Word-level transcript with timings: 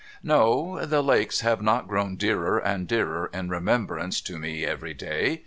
'No. 0.33 0.83
The 0.83 1.03
lakes 1.03 1.41
have 1.41 1.61
not 1.61 1.87
grown 1.87 2.15
dearer 2.15 2.57
and 2.57 2.87
dearer 2.87 3.29
In 3.35 3.49
re 3.49 3.59
membrance 3.59 4.19
to 4.23 4.39
me 4.39 4.65
every 4.65 4.95
day. 4.95 5.39